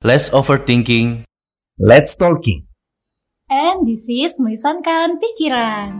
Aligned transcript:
Less 0.00 0.32
overthinking. 0.32 1.28
Let's 1.76 2.16
talking. 2.16 2.64
And 3.52 3.84
this 3.84 4.08
is 4.08 4.40
melisankan 4.40 5.20
pikiran. 5.20 5.92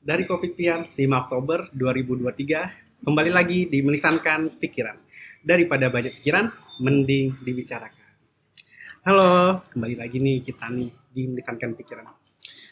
Dari 0.00 0.24
Kopi 0.24 0.56
Pian 0.56 0.88
5 0.96 0.96
Oktober 0.96 1.68
2023 1.76 3.04
kembali 3.04 3.30
lagi 3.36 3.68
di 3.68 3.84
melisankan 3.84 4.48
pikiran. 4.56 4.96
Daripada 5.44 5.92
banyak 5.92 6.24
pikiran, 6.24 6.48
mending 6.80 7.36
dibicarakan. 7.44 8.08
Halo, 9.04 9.60
kembali 9.68 10.00
lagi 10.00 10.16
nih 10.16 10.40
kita 10.40 10.72
nih 10.72 11.03
di 11.14 11.30
melisankan 11.30 11.78
pikiran. 11.78 12.10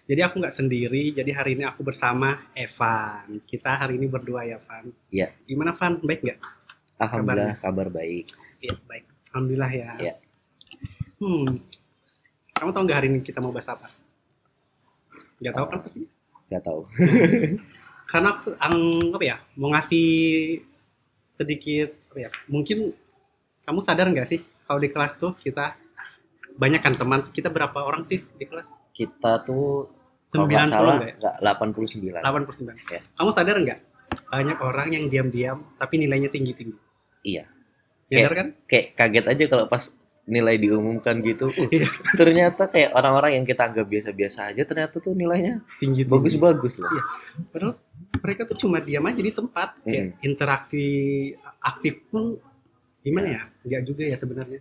Jadi 0.02 0.18
aku 0.18 0.42
nggak 0.42 0.56
sendiri, 0.59 1.14
jadi 1.14 1.30
hari 1.30 1.55
ini 1.55 1.62
aku 1.62 1.87
bersama 1.87 2.50
Evan. 2.59 3.38
Kita 3.46 3.78
hari 3.78 4.02
ini 4.02 4.10
berdua 4.10 4.42
ya, 4.42 4.59
Van. 4.59 4.91
Iya. 5.14 5.30
Gimana, 5.46 5.78
Van? 5.78 6.02
Baik 6.02 6.27
nggak? 6.27 6.38
Alhamdulillah 6.98 7.56
kabar 7.62 7.86
baik. 7.86 8.27
Iya, 8.59 8.74
baik. 8.91 9.05
Alhamdulillah 9.30 9.70
ya. 9.70 9.91
Iya. 10.02 10.14
Hmm. 11.23 11.62
Kamu 12.59 12.70
tahu 12.74 12.83
nggak 12.83 12.98
hari 12.98 13.09
ini 13.14 13.19
kita 13.23 13.38
mau 13.38 13.55
bahas 13.55 13.70
apa? 13.70 13.86
Nggak 15.38 15.55
tahu 15.55 15.66
kan 15.70 15.78
pasti? 15.86 16.02
Gak 16.52 16.62
tahu. 16.69 16.80
Karena 18.11 18.28
aku, 18.36 18.52
ang- 18.61 19.11
apa 19.16 19.24
ya, 19.24 19.36
mau 19.56 19.72
ngasih 19.72 20.11
sedikit, 21.38 21.97
apa 22.12 22.28
ya, 22.28 22.30
mungkin 22.50 22.92
kamu 23.64 23.78
sadar 23.80 24.11
nggak 24.12 24.28
sih 24.28 24.42
kalau 24.66 24.78
di 24.83 24.92
kelas 24.92 25.16
tuh 25.16 25.33
kita 25.38 25.78
banyak 26.56 26.80
kan 26.80 26.95
teman, 26.95 27.20
kita 27.30 27.48
berapa 27.48 27.74
orang 27.77 28.05
sih 28.06 28.20
di 28.37 28.45
kelas? 28.45 28.69
Kita 28.92 29.41
tuh 29.42 29.88
kalau 30.33 30.48
nggak 30.48 30.65
90 30.69 30.73
salah 30.73 30.95
nggak 30.97 31.11
ya? 31.11 31.16
nggak 31.20 31.34
89. 31.45 32.20
89. 32.25 32.92
Ya. 32.92 33.01
Kamu 33.16 33.30
sadar 33.33 33.56
nggak? 33.61 33.78
Banyak 34.28 34.58
orang 34.61 34.89
yang 34.92 35.05
diam-diam 35.08 35.58
tapi 35.77 35.95
nilainya 36.00 36.28
tinggi-tinggi. 36.28 36.77
Iya. 37.25 37.45
Sadar 38.08 38.33
kan? 38.33 38.47
Kayak 38.64 38.86
kaget 38.97 39.25
aja 39.28 39.45
kalau 39.48 39.64
pas 39.69 39.84
nilai 40.23 40.55
diumumkan 40.55 41.19
gitu. 41.20 41.50
Uh, 41.50 41.67
Iya. 41.69 41.89
ternyata 42.14 42.70
kayak 42.70 42.95
orang-orang 42.95 43.42
yang 43.42 43.45
kita 43.45 43.67
anggap 43.67 43.86
biasa-biasa 43.91 44.55
aja 44.55 44.62
ternyata 44.62 45.03
tuh 45.03 45.12
nilainya 45.19 45.58
Tinggi. 45.83 46.06
bagus-bagus 46.06 46.78
loh. 46.78 46.89
Iya. 46.89 47.03
Padahal 47.50 47.75
mereka 48.23 48.42
tuh 48.47 48.56
cuma 48.56 48.78
diam 48.78 49.03
aja 49.03 49.19
di 49.19 49.33
tempat, 49.34 49.83
kayak 49.83 50.23
interaksi 50.23 50.86
aktif 51.58 52.06
pun 52.08 52.39
gimana 53.03 53.27
ya? 53.34 53.42
Nggak 53.67 53.83
juga 53.83 54.03
ya 54.06 54.17
sebenarnya. 54.17 54.61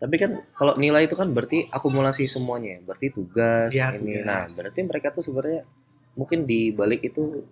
Tapi 0.00 0.14
kan 0.16 0.30
kalau 0.56 0.80
nilai 0.80 1.04
itu 1.04 1.12
kan 1.12 1.28
berarti 1.28 1.68
akumulasi 1.68 2.24
semuanya, 2.24 2.80
berarti 2.80 3.12
tugas 3.12 3.68
Iya, 3.68 3.92
ini. 3.94 4.16
tugas. 4.16 4.24
Nah, 4.24 4.42
berarti 4.48 4.80
mereka 4.80 5.12
tuh 5.12 5.20
sebenarnya 5.20 5.68
mungkin 6.16 6.48
di 6.48 6.72
balik 6.72 7.04
itu 7.04 7.44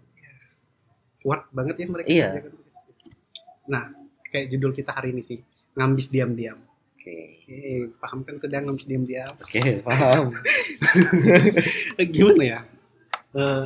kuat 1.20 1.44
banget 1.52 1.76
ya 1.76 1.86
mereka. 1.86 2.08
Iya. 2.08 2.28
Nah, 3.68 3.92
kayak 4.32 4.48
judul 4.48 4.72
kita 4.72 4.96
hari 4.96 5.12
ini 5.12 5.22
sih, 5.22 5.38
ngambis 5.76 6.08
diam-diam. 6.08 6.56
oke. 6.96 7.16
Oke, 7.44 7.58
paham 8.00 8.18
kan 8.24 8.34
sedang 8.40 8.64
ngambis 8.64 8.86
diam-diam. 8.86 9.32
Oke, 9.38 9.60
paham. 9.84 10.32
Eh, 12.00 12.06
Gimana 12.12 12.42
ya? 12.44 12.60
Eh, 13.34 13.64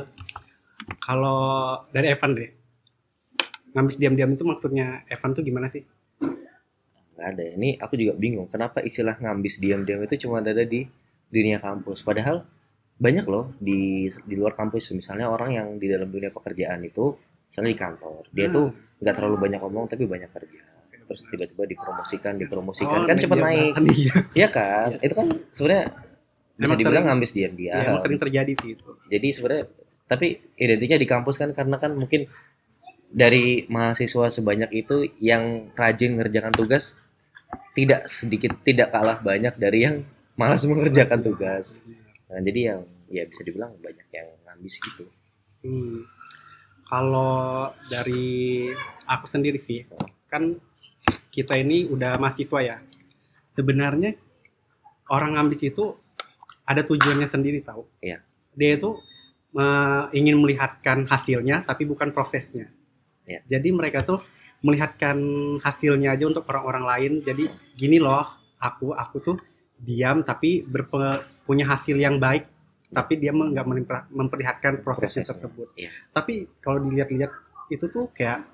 kalau 0.99 1.39
dari 1.89 2.11
Evan 2.11 2.35
deh, 2.35 2.51
ngambis 3.71 3.95
diam-diam 3.95 4.31
itu 4.31 4.43
maksudnya 4.43 5.07
Evan 5.07 5.31
tuh 5.31 5.41
gimana 5.41 5.71
sih? 5.71 5.87
Nggak 7.13 7.27
ada. 7.29 7.43
Ini 7.55 7.69
aku 7.77 7.93
juga 7.95 8.13
bingung 8.13 8.47
kenapa 8.47 8.81
istilah 8.81 9.15
ngambis 9.17 9.57
diam-diam 9.57 10.01
itu 10.01 10.25
cuma 10.25 10.41
ada 10.41 10.53
di 10.63 10.83
dunia 11.27 11.57
kampus? 11.57 12.01
Padahal 12.01 12.45
banyak 12.93 13.25
loh 13.25 13.53
di 13.57 14.05
di 14.09 14.35
luar 14.35 14.53
kampus. 14.53 14.93
Misalnya 14.93 15.29
orang 15.29 15.53
yang 15.53 15.67
di 15.77 15.87
dalam 15.87 16.09
dunia 16.09 16.29
pekerjaan 16.29 16.81
itu 16.81 17.13
misalnya 17.49 17.69
di 17.69 17.79
kantor 17.79 18.21
dia 18.29 18.47
Hmm. 18.49 18.55
tuh 18.55 18.65
nggak 19.01 19.13
terlalu 19.13 19.35
banyak 19.39 19.59
ngomong 19.61 19.85
tapi 19.87 20.03
banyak 20.05 20.29
kerja. 20.29 20.61
Terus 21.03 21.21
tiba-tiba 21.27 21.63
dipromosikan 21.67 22.33
dipromosikan. 22.39 22.99
Oh, 23.03 23.07
kan 23.07 23.17
cepet 23.19 23.37
media 23.37 23.45
naik. 23.45 23.73
iya. 23.93 24.13
Iya 24.39 24.47
kan? 24.49 24.89
Itu 25.03 25.13
kan 25.13 25.27
sebenarnya 25.51 25.85
bisa 26.53 26.73
dibilang 26.77 27.05
ngambis 27.09 27.31
diam-diam. 27.33 27.75
Iya, 27.75 27.89
emang 27.91 28.01
sering 28.01 28.19
terjadi 28.21 28.51
sih 28.61 28.69
itu. 28.77 28.89
jadi 29.09 29.27
sebenarnya 29.33 29.65
tapi 30.03 30.27
identiknya 30.55 30.97
di 31.01 31.07
kampus 31.09 31.35
kan 31.37 31.49
karena 31.51 31.75
kan 31.75 31.97
mungkin 31.97 32.29
dari 33.09 33.65
mahasiswa 33.67 34.29
sebanyak 34.29 34.69
itu 34.73 35.05
yang 35.21 35.69
rajin 35.73 36.17
ngerjakan 36.17 36.53
tugas 36.53 36.93
tidak 37.73 38.05
sedikit 38.09 38.53
tidak 38.61 38.93
kalah 38.93 39.17
banyak 39.19 39.53
dari 39.57 39.79
yang 39.85 39.95
malas 40.37 40.65
mengerjakan 40.65 41.21
tugas. 41.21 41.73
Nah, 42.29 42.41
jadi 42.41 42.59
yang 42.73 42.81
ya 43.09 43.23
bisa 43.29 43.41
dibilang 43.45 43.73
banyak 43.77 44.07
yang 44.09 44.27
ngambis 44.45 44.75
gitu. 44.81 45.05
Hmm. 45.65 46.05
Kalau 46.89 47.73
dari 47.89 48.69
aku 49.09 49.25
sendiri 49.25 49.57
sih, 49.65 49.85
kan 50.29 50.57
kita 51.33 51.57
ini 51.57 51.89
udah 51.89 52.21
mahasiswa 52.21 52.59
ya. 52.61 52.77
Sebenarnya 53.57 54.13
orang 55.09 55.37
ambis 55.37 55.61
itu 55.65 55.97
ada 56.65 56.85
tujuannya 56.85 57.29
sendiri 57.29 57.65
tahu. 57.65 57.81
Iya. 58.01 58.21
Dia 58.53 58.77
itu 58.77 58.97
eh, 59.57 60.03
ingin 60.13 60.37
melihatkan 60.37 61.09
hasilnya 61.09 61.65
tapi 61.65 61.89
bukan 61.89 62.13
prosesnya. 62.13 62.69
Iya. 63.25 63.41
Jadi 63.57 63.69
mereka 63.73 64.05
tuh 64.05 64.21
melihatkan 64.63 65.17
hasilnya 65.59 66.15
aja 66.15 66.25
untuk 66.25 66.47
orang-orang 66.47 66.85
lain. 66.87 67.13
Jadi 67.21 67.45
gini 67.75 67.99
loh, 67.99 68.23
aku 68.57 68.95
aku 68.95 69.17
tuh 69.19 69.37
diam 69.77 70.23
tapi 70.23 70.63
berpe- 70.63 71.23
punya 71.43 71.67
hasil 71.67 71.99
yang 71.99 72.15
baik 72.17 72.47
tapi 72.93 73.17
dia 73.17 73.33
nggak 73.33 73.65
memperlihatkan 74.13 74.85
prosesnya 74.85 75.25
Prosesnya, 75.25 75.33
tersebut. 75.33 75.67
iya. 75.75 75.89
Tapi 76.13 76.45
kalau 76.61 76.77
dilihat-lihat 76.87 77.31
itu 77.73 77.85
tuh 77.89 78.13
kayak 78.13 78.45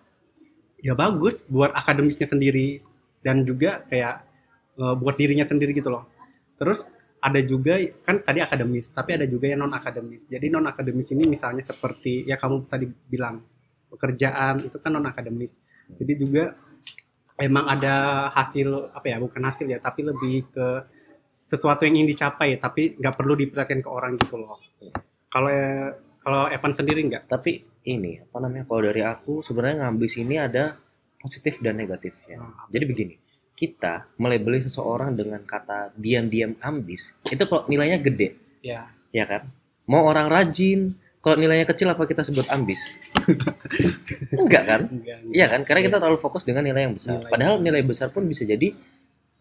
ya 0.79 0.95
bagus 0.95 1.43
buat 1.45 1.75
akademisnya 1.75 2.25
sendiri 2.31 2.79
dan 3.19 3.43
juga 3.43 3.83
kayak 3.91 4.23
eh, 4.79 4.95
buat 4.95 5.15
dirinya 5.19 5.43
sendiri 5.43 5.75
gitu 5.75 5.91
loh. 5.91 6.07
Terus 6.55 6.79
ada 7.19 7.39
juga 7.43 7.75
kan 8.07 8.23
tadi 8.23 8.39
akademis, 8.39 8.87
tapi 8.95 9.19
ada 9.19 9.27
juga 9.27 9.51
yang 9.51 9.59
non 9.59 9.75
akademis. 9.75 10.23
Jadi 10.31 10.47
non 10.47 10.63
akademis 10.63 11.11
ini 11.11 11.27
misalnya 11.27 11.67
seperti 11.67 12.23
ya 12.23 12.39
kamu 12.39 12.63
tadi 12.71 12.87
bilang 12.87 13.43
pekerjaan 13.91 14.63
itu 14.63 14.79
kan 14.79 14.95
non 14.95 15.03
akademis. 15.03 15.51
Jadi 15.97 16.13
juga 16.19 16.53
emang 17.39 17.66
ada 17.66 18.27
hasil 18.35 18.91
apa 18.94 19.05
ya 19.07 19.17
bukan 19.17 19.41
hasil 19.47 19.66
ya 19.66 19.79
tapi 19.79 20.03
lebih 20.03 20.51
ke 20.51 20.67
sesuatu 21.50 21.88
yang 21.88 21.97
ingin 22.03 22.13
dicapai 22.13 22.59
tapi 22.61 22.94
nggak 23.00 23.16
perlu 23.16 23.33
diperhatikan 23.33 23.81
ke 23.81 23.89
orang 23.89 24.19
gitu 24.19 24.38
loh. 24.38 24.59
Kalau 25.31 25.50
kalau 26.19 26.45
Evan 26.51 26.73
sendiri 26.75 27.01
nggak? 27.09 27.25
Tapi 27.25 27.63
ini 27.89 28.22
apa 28.22 28.38
namanya? 28.38 28.67
Kalau 28.69 28.81
dari 28.85 29.01
aku 29.01 29.41
sebenarnya 29.41 29.88
ngambis 29.88 30.13
ini 30.22 30.35
ada 30.38 30.77
positif 31.17 31.57
dan 31.63 31.79
negatifnya. 31.79 32.38
Ah, 32.39 32.67
Jadi 32.69 32.83
begini, 32.85 33.16
kita 33.57 34.07
melebeli 34.21 34.61
seseorang 34.61 35.17
dengan 35.17 35.41
kata 35.44 35.91
diam-diam 35.97 36.56
ambis, 36.61 37.11
itu 37.27 37.44
kalau 37.44 37.66
nilainya 37.67 38.00
gede, 38.00 38.35
Ya. 38.63 38.88
ya 39.11 39.25
kan? 39.27 39.51
Mau 39.89 40.06
orang 40.06 40.29
rajin, 40.29 40.95
kalau 41.19 41.35
nilainya 41.35 41.68
kecil 41.68 41.91
apa 41.91 42.07
kita 42.07 42.24
sebut 42.24 42.47
ambis? 42.47 42.80
Enggak 44.40 44.63
kan? 44.63 44.81
Enggak, 44.88 45.19
Iya 45.35 45.46
kan? 45.52 45.62
Karena 45.68 45.81
kita 45.84 45.97
terlalu 46.00 46.19
fokus 46.19 46.47
dengan 46.47 46.63
nilai 46.63 46.88
yang 46.88 46.96
besar. 46.96 47.19
Nilai. 47.19 47.31
Padahal 47.31 47.56
nilai 47.59 47.81
besar 47.84 48.07
pun 48.16 48.24
bisa 48.24 48.47
jadi 48.47 48.72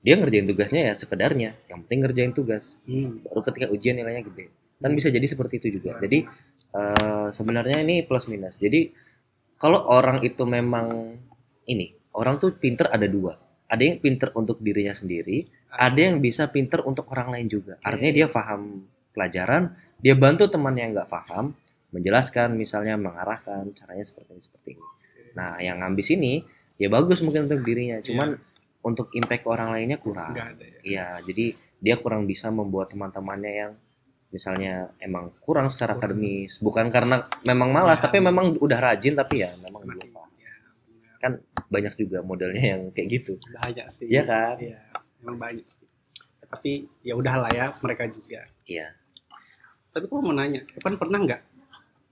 dia 0.02 0.14
ngerjain 0.18 0.46
tugasnya 0.50 0.90
ya 0.90 0.94
sekedarnya. 0.98 1.54
Yang 1.70 1.78
penting 1.86 1.98
ngerjain 2.02 2.32
tugas. 2.34 2.74
Hmm. 2.82 3.22
Baru 3.22 3.46
ketika 3.46 3.70
ujian 3.70 3.94
nilainya 3.94 4.26
gede. 4.26 4.50
Dan 4.78 4.98
bisa 4.98 5.06
jadi 5.06 5.22
seperti 5.22 5.62
itu 5.62 5.78
juga. 5.78 6.02
Jadi 6.02 6.26
eh, 6.74 7.28
sebenarnya 7.30 7.78
ini 7.86 8.02
plus 8.02 8.26
minus. 8.26 8.58
Jadi 8.58 8.90
kalau 9.58 9.86
orang 9.90 10.22
itu 10.22 10.42
memang 10.46 11.18
ini, 11.66 11.94
orang 12.14 12.42
tuh 12.42 12.54
pinter 12.58 12.90
ada 12.90 13.06
dua. 13.06 13.38
Ada 13.68 13.82
yang 13.84 13.98
pinter 14.00 14.32
untuk 14.32 14.62
dirinya 14.64 14.96
sendiri, 14.96 15.44
ada 15.68 15.98
yang 15.98 16.18
bisa 16.24 16.48
pinter 16.48 16.80
untuk 16.86 17.10
orang 17.12 17.36
lain 17.36 17.46
juga. 17.50 17.76
Artinya 17.84 18.12
dia 18.14 18.26
paham 18.30 18.88
pelajaran, 19.12 19.76
dia 20.00 20.14
bantu 20.16 20.48
teman 20.48 20.72
yang 20.78 20.96
nggak 20.96 21.10
paham, 21.10 21.52
menjelaskan 21.88 22.52
misalnya 22.54 22.94
mengarahkan 22.94 23.72
caranya 23.72 24.04
seperti 24.04 24.36
ini 24.36 24.42
seperti 24.42 24.68
ini. 24.76 24.84
Nah, 25.32 25.56
yang 25.58 25.80
ngambis 25.80 26.08
ini 26.12 26.44
ya 26.76 26.88
bagus 26.88 27.20
mungkin 27.20 27.48
untuk 27.48 27.64
dirinya, 27.64 27.98
cuman 28.00 28.36
untuk 28.80 29.10
impact 29.12 29.42
ke 29.44 29.48
orang 29.48 29.74
lainnya 29.74 29.98
kurang. 29.98 30.32
Ada 30.32 30.62
ya. 30.62 30.80
Iya, 30.84 31.06
jadi 31.24 31.44
dia 31.78 31.94
kurang 31.96 32.26
bisa 32.26 32.50
membuat 32.50 32.90
teman-temannya 32.90 33.52
yang 33.52 33.72
misalnya 34.28 34.92
emang 35.00 35.32
kurang 35.40 35.72
secara 35.72 35.96
Kurang. 35.96 36.12
akademis, 36.20 36.60
bukan 36.60 36.92
karena 36.92 37.24
memang 37.42 37.72
malas, 37.72 37.96
Ya. 37.98 38.04
tapi 38.10 38.20
memang 38.20 38.60
udah 38.60 38.78
rajin 38.78 39.16
tapi 39.16 39.40
ya 39.40 39.56
memang 39.56 39.82
belum 39.82 40.08
paham. 40.12 40.30
Ya. 40.36 40.52
Kan 41.18 41.32
banyak 41.66 41.94
juga 41.96 42.20
modelnya 42.20 42.76
yang 42.76 42.82
kayak 42.92 43.08
gitu. 43.08 43.40
bahaya 43.56 43.88
sih. 43.96 44.06
Iya 44.12 44.22
kan? 44.28 44.56
Iya, 44.60 44.78
memang 45.24 45.36
banyak. 45.40 45.66
Tapi 46.48 46.72
ya 47.00 47.16
udahlah 47.16 47.48
ya 47.52 47.72
mereka 47.80 48.04
juga. 48.08 48.44
Iya. 48.64 48.92
Tapi 49.88 50.04
aku 50.04 50.20
mau 50.20 50.36
nanya, 50.36 50.60
Evan 50.76 50.94
pernah 50.96 51.18
nggak 51.24 51.40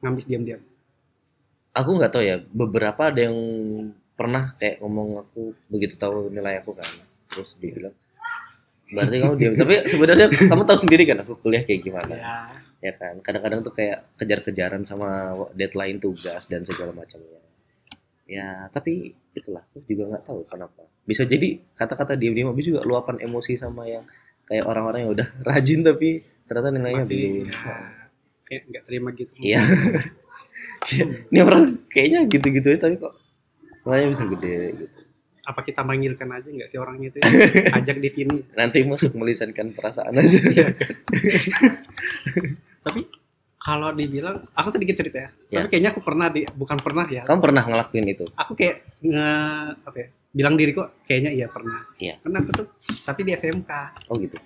ngambis 0.00 0.26
diam-diam? 0.28 0.62
Aku 1.76 1.90
nggak 1.96 2.12
tahu 2.12 2.24
ya, 2.24 2.36
beberapa 2.40 3.12
ada 3.12 3.20
yang 3.20 3.36
pernah 4.16 4.56
kayak 4.56 4.80
ngomong 4.80 5.28
aku 5.28 5.52
begitu 5.68 6.00
tahu 6.00 6.32
nilai 6.32 6.64
aku 6.64 6.72
kan, 6.72 6.88
terus 7.28 7.52
dia 7.60 7.72
bilang 7.76 7.96
berarti 8.86 9.16
kamu 9.18 9.34
diam. 9.36 9.54
Tapi 9.58 9.74
sebenarnya 9.90 10.26
kamu 10.30 10.62
tahu 10.62 10.78
sendiri 10.78 11.02
kan 11.04 11.18
aku 11.26 11.32
kuliah 11.42 11.62
kayak 11.66 11.80
gimana. 11.82 12.14
Ya, 12.14 12.34
ya 12.90 12.92
kan? 12.94 13.18
Kadang-kadang 13.18 13.60
tuh 13.66 13.74
kayak 13.74 14.14
kejar-kejaran 14.14 14.86
sama 14.86 15.34
deadline 15.58 15.98
tugas 15.98 16.46
dan 16.46 16.62
segala 16.62 16.94
macamnya. 16.94 17.42
Ya 18.26 18.66
tapi 18.70 19.14
itulah 19.34 19.62
aku 19.70 19.82
juga 19.86 20.16
nggak 20.16 20.24
tahu 20.26 20.40
kenapa. 20.46 20.82
Bisa 21.06 21.26
jadi 21.26 21.58
kata-kata 21.78 22.14
diam-diam 22.14 22.50
habis 22.50 22.66
juga 22.66 22.82
luapan 22.86 23.22
emosi 23.22 23.58
sama 23.58 23.86
yang 23.90 24.06
kayak 24.46 24.64
orang-orang 24.66 25.06
yang 25.06 25.12
udah 25.14 25.28
rajin 25.50 25.82
tapi 25.82 26.22
ternyata 26.46 26.70
nilainya 26.70 27.04
belum. 27.06 27.50
ya, 27.50 28.05
kayak 28.46 28.62
nggak 28.70 28.84
terima 28.86 29.08
gitu. 29.12 29.32
Iya. 29.42 29.60
Ini 31.34 31.40
orang 31.42 31.82
kayaknya 31.90 32.30
gitu-gitu 32.30 32.66
aja 32.70 32.86
tapi 32.86 32.96
kok 33.02 33.14
nilainya 33.82 34.08
bisa 34.14 34.24
gede 34.30 34.56
gitu. 34.86 34.98
Apa 35.46 35.62
kita 35.62 35.82
manggilkan 35.82 36.26
aja 36.30 36.48
nggak 36.50 36.68
sih 36.70 36.78
orangnya 36.78 37.08
itu 37.10 37.18
ajak 37.78 37.96
di 37.98 38.10
sini. 38.14 38.38
Nanti 38.54 38.86
masuk 38.86 39.14
melisankan 39.18 39.74
perasaan 39.74 40.14
aja. 40.22 40.30
Iya. 40.30 40.66
Kan? 40.70 40.86
tapi 42.86 43.02
kalau 43.58 43.90
dibilang 43.90 44.46
aku 44.54 44.68
sedikit 44.78 44.94
cerita 45.02 45.26
ya. 45.26 45.30
Ya. 45.50 45.56
tapi 45.62 45.74
kayaknya 45.74 45.90
aku 45.90 46.00
pernah 46.06 46.30
di 46.30 46.46
bukan 46.54 46.78
pernah 46.78 47.06
ya. 47.10 47.26
Kamu 47.26 47.42
pernah 47.42 47.62
ngelakuin 47.66 48.06
itu? 48.06 48.24
Aku 48.38 48.54
kayak 48.54 48.86
nge 49.02 49.30
apa 49.82 49.96
ya 49.98 50.08
bilang 50.36 50.54
diriku 50.54 50.86
kayaknya 51.08 51.34
iya 51.34 51.46
pernah. 51.50 51.82
Iya. 51.98 52.20
karena 52.22 52.46
aku 52.46 52.50
tuh 52.62 52.66
tapi 53.02 53.26
di 53.26 53.34
SMK 53.34 53.70
oh 54.06 54.14
gitu. 54.22 54.38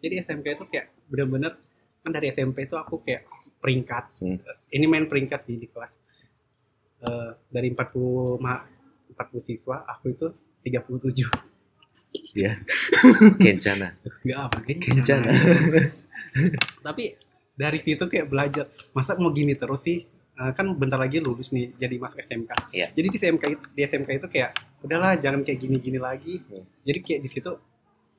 Jadi 0.00 0.14
SMK 0.24 0.46
itu 0.56 0.64
kayak 0.72 0.86
bener-bener 1.12 1.52
kan 2.06 2.14
dari 2.14 2.30
SMP 2.30 2.70
itu 2.70 2.78
aku 2.78 3.02
kayak 3.02 3.26
peringkat. 3.58 4.04
Hmm. 4.22 4.38
ini 4.70 4.86
main 4.86 5.10
peringkat 5.10 5.42
di, 5.42 5.58
di 5.58 5.66
kelas. 5.66 5.90
Eh, 7.02 7.30
dari 7.50 7.74
40 7.74 8.38
ma 8.38 8.62
40 9.10 9.42
siswa 9.42 9.82
aku 9.90 10.14
itu 10.14 10.26
37 10.62 11.26
ya 12.38 12.54
kencana. 13.42 13.98
Nggak 14.22 14.38
apa 14.38 14.58
kencana. 14.62 15.28
Tapi 16.86 17.04
dari 17.58 17.78
situ 17.82 18.04
kayak 18.06 18.30
belajar 18.30 18.70
masa 18.94 19.18
mau 19.18 19.34
gini 19.34 19.58
terus 19.58 19.82
sih? 19.82 20.06
Eh, 20.36 20.52
kan 20.52 20.68
bentar 20.76 21.00
lagi 21.00 21.16
lulus 21.18 21.48
nih 21.48 21.72
jadi 21.80 21.96
masuk 21.96 22.20
SMK 22.20 22.68
Iya. 22.76 22.92
jadi 22.92 23.06
di 23.08 23.16
SMK 23.16 23.44
itu 23.56 23.64
di 23.72 23.80
SMK 23.88 24.10
itu 24.20 24.28
kayak 24.28 24.52
udahlah 24.84 25.16
jangan 25.16 25.40
kayak 25.48 25.64
gini-gini 25.64 25.96
lagi. 25.96 26.44
Hmm. 26.44 26.60
jadi 26.84 26.98
kayak 27.00 27.20
di 27.24 27.28
situ 27.32 27.50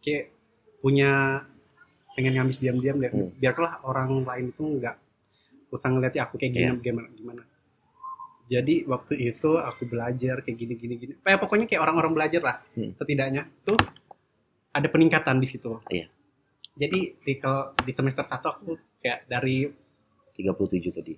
kayak 0.01 0.33
punya 0.81 1.45
pengen 2.18 2.34
ngambis 2.34 2.58
diam-diam 2.58 2.98
biar 2.98 3.14
Hmm. 3.14 3.30
biarlah 3.31 3.74
orang 3.84 4.25
lain 4.25 4.50
itu 4.50 4.81
nggak 4.81 4.96
usah 5.69 5.88
ngeliat 5.88 6.18
aku 6.18 6.36
kayak 6.36 6.52
gini 6.52 6.66
Iya. 6.66 6.81
gimana 6.81 7.08
gimana 7.14 7.44
jadi 8.48 8.75
waktu 8.86 9.14
itu 9.22 9.50
aku 9.54 9.86
belajar 9.86 10.40
kayak 10.40 10.58
gini 10.58 10.74
gini 10.74 10.96
gini 10.98 11.14
eh, 11.16 11.38
pokoknya 11.38 11.68
kayak 11.68 11.78
orang-orang 11.80 12.12
belajar 12.14 12.42
lah 12.42 12.58
Hmm. 12.74 12.92
setidaknya 12.94 13.46
tuh 13.62 13.78
ada 14.72 14.88
peningkatan 14.88 15.38
di 15.38 15.48
situ 15.48 15.78
Iya. 15.88 16.10
jadi 16.75 17.00
di 17.16 17.34
kalau 17.36 17.78
di 17.78 17.92
semester 17.92 18.25
satu 18.25 18.48
aku 18.52 18.69
kayak 18.98 19.28
dari 19.28 19.69
37 20.34 20.90
tadi 20.92 21.14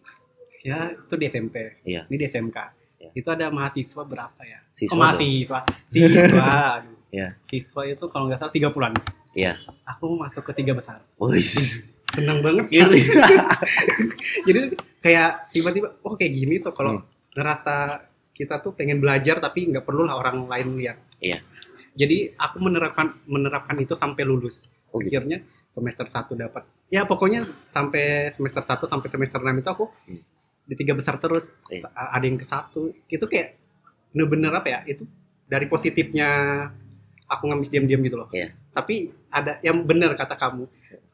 ya 0.59 0.91
itu 0.91 1.13
di 1.15 1.25
SMP 1.25 1.55
Iya. 1.85 2.03
ini 2.05 2.15
di 2.17 2.25
SMK 2.25 2.57
Iya. 2.99 3.09
itu 3.13 3.29
ada 3.29 3.47
mahasiswa 3.47 4.03
berapa 4.03 4.41
ya 4.41 4.59
Siswa 4.69 4.89
oh, 4.89 4.91
dong. 4.91 4.99
mahasiswa 5.05 5.59
siswa. 5.87 6.51
Iya. 7.09 7.27
siswa 7.45 7.81
itu 7.85 8.05
kalau 8.05 8.27
nggak 8.27 8.37
salah 8.37 8.53
30-an 8.53 8.93
Iya. 9.31 9.53
aku 9.85 10.15
masuk 10.15 10.41
ke 10.43 10.53
tiga 10.55 10.73
besar 10.73 10.99
Wih, 11.15 11.39
senang 12.09 12.41
banget 12.41 12.65
Gini. 12.67 12.99
jadi 14.47 14.61
kayak 14.99 15.31
tiba-tiba 15.51 15.87
oh 16.01 16.13
kayak 16.13 16.33
gini 16.33 16.55
tuh 16.59 16.71
kalau 16.71 16.97
Hmm. 16.97 17.05
ngerasa 17.31 17.75
kita 18.33 18.57
tuh 18.59 18.71
pengen 18.71 18.97
belajar 18.97 19.37
tapi 19.37 19.67
nggak 19.67 19.83
perlu 19.83 20.03
lah 20.03 20.15
orang 20.15 20.45
lain 20.45 20.75
lihat 20.75 20.97
Iya. 21.19 21.39
jadi 21.93 22.33
aku 22.35 22.57
menerapkan 22.57 23.13
menerapkan 23.25 23.77
itu 23.77 23.93
sampai 23.93 24.23
lulus 24.23 24.59
Oh 24.89 24.97
gitu. 24.97 25.13
akhirnya 25.13 25.45
semester 25.69 26.05
1 26.05 26.33
dapat 26.35 26.63
ya 26.87 27.05
pokoknya 27.05 27.45
sampai 27.69 28.33
semester 28.33 28.63
1 28.63 28.87
sampai 28.87 29.07
semester 29.07 29.39
6 29.39 29.53
itu 29.55 29.69
aku 29.69 29.85
Hmm. 30.05 30.21
di 30.65 30.75
tiga 30.75 30.93
besar 30.93 31.17
terus 31.17 31.45
Iya. 31.67 31.85
Ada 31.89 32.25
yang 32.25 32.37
ke 32.37 32.45
satu 32.45 32.81
itu 33.05 33.25
kayak 33.25 33.57
bener-bener 34.09 34.49
apa 34.51 34.67
ya 34.67 34.79
itu 34.87 35.05
dari 35.45 35.65
positifnya 35.65 36.29
aku 37.29 37.43
ngamis 37.47 37.69
diam-diam 37.69 38.01
gitu 38.01 38.17
loh 38.17 38.29
Iya. 38.33 38.51
tapi 38.73 39.13
ada 39.29 39.61
yang 39.61 39.85
bener 39.85 40.17
kata 40.17 40.35
kamu 40.35 40.65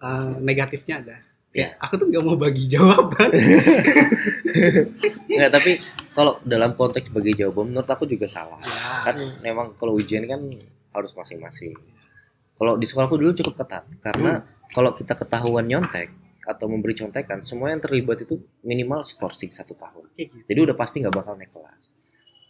eh, 0.01 0.33
negatifnya 0.41 0.95
ada 1.03 1.17
Iya. 1.55 1.71
Kayak, 1.71 1.87
aku 1.87 1.93
tuh 2.03 2.07
nggak 2.11 2.23
mau 2.27 2.35
bagi 2.35 2.63
jawaban 2.67 3.31
Nggak, 5.25 5.51
tapi 5.51 5.71
kalau 6.11 6.39
dalam 6.43 6.75
konteks 6.75 7.11
bagi 7.11 7.35
jawaban 7.35 7.71
menurut 7.71 7.89
aku 7.91 8.07
juga 8.07 8.27
salah. 8.27 8.59
Ya. 8.63 9.07
Kan 9.11 9.15
memang 9.43 9.75
kalau 9.75 9.95
ujian 9.95 10.23
kan 10.27 10.39
harus 10.95 11.11
masing-masing. 11.11 11.75
Kalau 12.55 12.79
di 12.79 12.87
sekolahku 12.87 13.19
dulu 13.19 13.35
cukup 13.35 13.59
ketat 13.63 13.83
karena 13.99 14.47
kalau 14.71 14.95
kita 14.95 15.11
ketahuan 15.15 15.67
nyontek 15.67 16.11
atau 16.45 16.71
memberi 16.71 16.95
contekan, 16.95 17.43
semua 17.43 17.73
yang 17.73 17.81
terlibat 17.83 18.23
itu 18.23 18.39
minimal 18.63 19.03
skorsing 19.03 19.51
satu 19.51 19.75
tahun. 19.75 20.07
gitu 20.15 20.35
Jadi 20.47 20.59
udah 20.71 20.75
pasti 20.77 21.03
nggak 21.03 21.15
bakal 21.15 21.35
naik 21.35 21.51
kelas. 21.51 21.83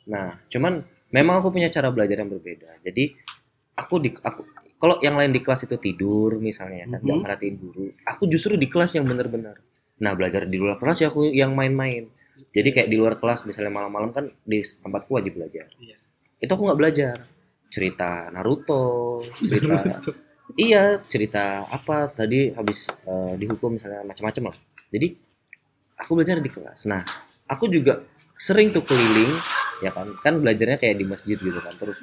Nah, 0.10 0.38
cuman 0.52 0.86
memang 1.10 1.42
aku 1.42 1.50
punya 1.50 1.72
cara 1.74 1.90
belajar 1.90 2.22
yang 2.22 2.30
berbeda. 2.30 2.86
Jadi 2.86 3.18
aku 3.76 3.96
di 4.00 4.10
aku 4.16 4.42
kalau 4.76 5.00
yang 5.00 5.16
lain 5.16 5.32
di 5.32 5.40
kelas 5.40 5.64
itu 5.64 5.80
tidur 5.80 6.36
misalnya 6.40 6.84
kan 6.88 7.00
nggak 7.00 7.16
Mhm. 7.16 7.24
merhatiin 7.24 7.56
guru, 7.56 7.86
aku 8.04 8.28
justru 8.28 8.60
di 8.60 8.68
kelas 8.68 8.92
yang 8.96 9.08
bener-bener. 9.08 9.56
Nah, 10.04 10.12
belajar 10.12 10.44
di 10.44 10.60
luar 10.60 10.76
kelas 10.76 11.00
ya 11.00 11.08
aku 11.08 11.32
yang 11.32 11.56
main-main. 11.56 12.12
Jadi 12.52 12.70
kayak 12.76 12.88
di 12.92 13.00
luar 13.00 13.16
kelas 13.16 13.48
misalnya 13.48 13.72
malam-malam 13.72 14.12
kan 14.12 14.28
di 14.44 14.60
tempatku 14.62 15.16
wajib 15.16 15.40
belajar. 15.40 15.72
Iya. 15.80 15.96
Itu 16.36 16.52
aku 16.52 16.68
nggak 16.68 16.80
belajar. 16.80 17.16
Cerita 17.72 18.28
Naruto, 18.36 19.24
cerita 19.40 19.80
iya, 20.60 21.00
cerita 21.08 21.64
apa 21.72 22.12
tadi 22.12 22.52
habis 22.52 22.84
eh, 22.88 23.34
dihukum 23.40 23.80
misalnya 23.80 24.04
macam-macam 24.04 24.52
lah. 24.52 24.58
Jadi 24.92 25.08
aku 25.96 26.12
belajar 26.20 26.44
di 26.44 26.52
kelas. 26.52 26.84
Nah, 26.86 27.00
aku 27.48 27.72
juga 27.72 28.04
sering 28.36 28.76
tuh 28.76 28.84
keliling 28.84 29.32
ya 29.80 29.96
kan 29.96 30.12
kan 30.20 30.44
belajarnya 30.44 30.76
kayak 30.76 31.00
di 31.00 31.08
masjid 31.08 31.40
gitu 31.40 31.56
kan 31.56 31.72
terus 31.80 31.96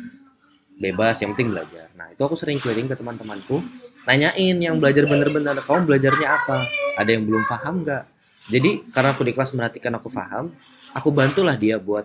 bebas 0.82 1.22
yang 1.22 1.30
penting 1.38 1.54
belajar. 1.54 1.86
Nah 1.94 2.10
itu 2.10 2.18
aku 2.18 2.34
sering 2.34 2.58
keliling 2.58 2.90
ke 2.90 2.98
teman-temanku 2.98 3.62
nanyain 4.02 4.58
yang 4.58 4.82
belajar 4.82 5.06
bener-bener 5.06 5.54
kamu 5.62 5.86
belajarnya 5.86 6.26
apa? 6.26 6.66
Ada 6.98 7.10
yang 7.14 7.22
belum 7.22 7.46
paham 7.46 7.86
nggak? 7.86 8.04
Jadi 8.50 8.70
karena 8.90 9.14
aku 9.14 9.22
di 9.22 9.32
kelas 9.32 9.54
merhatikan 9.54 9.94
aku 9.94 10.10
paham 10.10 10.50
aku 10.90 11.08
bantulah 11.14 11.54
dia 11.54 11.78
buat 11.78 12.04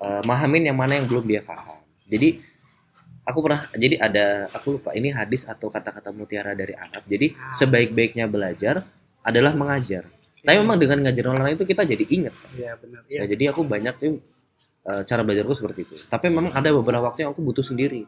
eh, 0.00 0.22
mahamin 0.24 0.72
yang 0.72 0.76
mana 0.80 0.96
yang 0.96 1.04
belum 1.04 1.28
dia 1.28 1.44
paham. 1.44 1.76
Jadi 2.08 2.40
aku 3.28 3.38
pernah 3.44 3.60
jadi 3.76 4.00
ada 4.00 4.24
aku 4.56 4.80
lupa 4.80 4.96
ini 4.96 5.12
hadis 5.12 5.44
atau 5.44 5.68
kata-kata 5.68 6.08
mutiara 6.16 6.56
dari 6.56 6.72
Arab. 6.72 7.04
Jadi 7.04 7.36
sebaik-baiknya 7.52 8.24
belajar 8.24 8.80
adalah 9.20 9.52
mengajar. 9.52 10.08
Tapi 10.40 10.56
memang 10.56 10.80
dengan 10.80 11.04
ngajar 11.04 11.24
orang 11.28 11.44
lain 11.44 11.56
itu 11.60 11.66
kita 11.68 11.82
jadi 11.84 12.04
inget 12.08 12.32
Iya 12.56 12.78
benar. 12.80 13.02
Ya, 13.10 13.20
Iya. 13.20 13.36
jadi 13.36 13.44
aku 13.52 13.68
banyak 13.68 13.94
tuh 14.00 14.16
eh, 14.88 15.02
cara 15.04 15.20
belajarku 15.22 15.52
seperti 15.52 15.80
itu. 15.84 15.94
Tapi 16.08 16.32
memang 16.32 16.56
ada 16.56 16.72
beberapa 16.72 17.04
waktu 17.12 17.28
yang 17.28 17.30
aku 17.36 17.44
butuh 17.44 17.64
sendiri. 17.64 18.02